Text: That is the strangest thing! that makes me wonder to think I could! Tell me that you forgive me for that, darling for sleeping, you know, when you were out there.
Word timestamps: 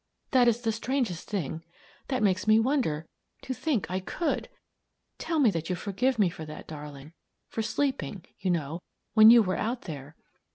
That 0.31 0.47
is 0.47 0.61
the 0.61 0.71
strangest 0.71 1.29
thing! 1.29 1.63
that 2.07 2.23
makes 2.23 2.47
me 2.47 2.59
wonder 2.59 3.07
to 3.43 3.53
think 3.53 3.85
I 3.87 3.99
could! 3.99 4.49
Tell 5.19 5.37
me 5.39 5.51
that 5.51 5.69
you 5.69 5.75
forgive 5.75 6.17
me 6.17 6.27
for 6.27 6.43
that, 6.43 6.65
darling 6.67 7.13
for 7.49 7.61
sleeping, 7.61 8.25
you 8.39 8.49
know, 8.49 8.81
when 9.13 9.29
you 9.29 9.43
were 9.43 9.57
out 9.59 9.83
there. 9.83 10.15